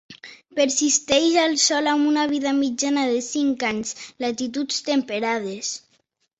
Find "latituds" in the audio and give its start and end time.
4.27-4.83